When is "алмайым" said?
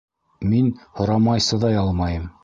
1.83-2.25